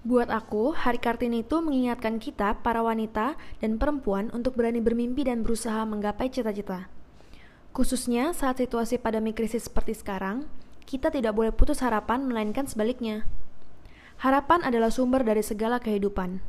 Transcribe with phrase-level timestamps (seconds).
[0.00, 5.44] Buat aku, Hari Kartini itu mengingatkan kita, para wanita dan perempuan, untuk berani bermimpi dan
[5.44, 6.88] berusaha menggapai cita-cita.
[7.76, 10.48] Khususnya saat situasi pandemi krisis seperti sekarang,
[10.88, 13.28] kita tidak boleh putus harapan, melainkan sebaliknya.
[14.24, 16.40] Harapan adalah sumber dari segala kehidupan.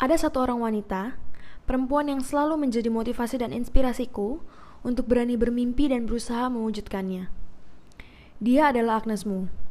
[0.00, 1.20] Ada satu orang wanita,
[1.68, 4.40] perempuan yang selalu menjadi motivasi dan inspirasiku
[4.80, 7.28] untuk berani bermimpi dan berusaha mewujudkannya.
[8.40, 9.61] Dia adalah Agnes Mo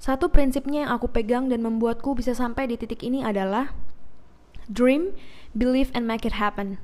[0.00, 3.76] satu prinsipnya yang aku pegang dan membuatku bisa sampai di titik ini adalah
[4.64, 5.12] dream,
[5.52, 6.80] believe, and make it happen.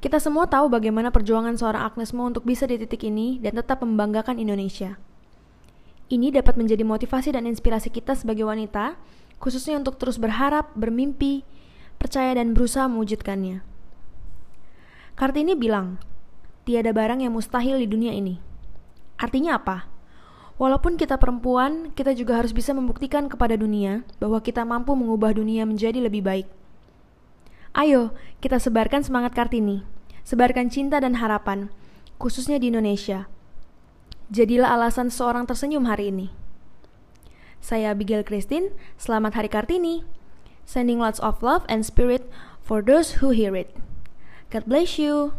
[0.00, 3.84] Kita semua tahu bagaimana perjuangan seorang Agnes Mo untuk bisa di titik ini dan tetap
[3.84, 4.96] membanggakan Indonesia.
[6.08, 8.96] Ini dapat menjadi motivasi dan inspirasi kita sebagai wanita,
[9.36, 11.44] khususnya untuk terus berharap, bermimpi,
[12.00, 13.60] percaya dan berusaha mewujudkannya.
[15.20, 16.00] Kartini bilang,
[16.64, 18.40] tiada barang yang mustahil di dunia ini.
[19.20, 19.95] Artinya apa?
[20.56, 25.68] Walaupun kita perempuan, kita juga harus bisa membuktikan kepada dunia bahwa kita mampu mengubah dunia
[25.68, 26.48] menjadi lebih baik.
[27.76, 29.84] Ayo, kita sebarkan semangat Kartini.
[30.24, 31.68] Sebarkan cinta dan harapan,
[32.16, 33.28] khususnya di Indonesia.
[34.32, 36.32] Jadilah alasan seorang tersenyum hari ini.
[37.60, 40.08] Saya Abigail Christine, selamat Hari Kartini.
[40.66, 42.26] Sending lots of love and spirit
[42.58, 43.70] for those who hear it.
[44.50, 45.36] God bless you.